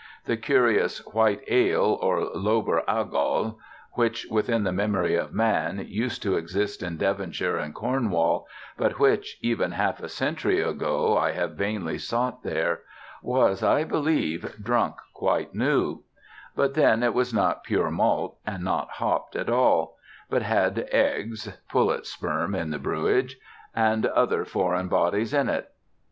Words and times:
The 0.25 0.35
curious 0.35 0.97
"white 1.13 1.43
ale," 1.47 1.95
or 2.01 2.31
lober 2.33 2.81
agol 2.87 3.57
which, 3.91 4.25
within 4.31 4.63
the 4.63 4.71
memory 4.71 5.13
of 5.13 5.31
man, 5.31 5.85
used 5.87 6.23
to 6.23 6.37
exist 6.37 6.81
in 6.81 6.97
Devonshire 6.97 7.57
and 7.57 7.71
Cornwall, 7.75 8.47
but 8.77 8.97
which, 8.97 9.37
even 9.41 9.73
half 9.73 10.01
a 10.01 10.09
century 10.09 10.59
ago, 10.59 11.15
I 11.15 11.33
have 11.33 11.51
vainly 11.51 11.99
sought 11.99 12.41
there 12.41 12.79
was, 13.21 13.61
I 13.61 13.83
believe, 13.83 14.55
drunk 14.59 14.95
quite 15.13 15.53
new; 15.53 16.01
but 16.55 16.73
then 16.73 17.03
it 17.03 17.13
was 17.13 17.31
not 17.31 17.63
pure 17.63 17.91
malt 17.91 18.39
and 18.43 18.63
not 18.63 18.89
hopped 18.93 19.35
at 19.35 19.51
all, 19.51 19.97
but 20.31 20.41
had 20.41 20.89
eggs 20.91 21.47
("pullet 21.69 22.07
sperm 22.07 22.55
in 22.55 22.71
the 22.71 22.79
brewage") 22.79 23.37
and 23.75 24.07
other 24.07 24.45
foreign 24.45 24.87
bodies 24.87 25.31
in 25.31 25.47
it. 25.47 25.69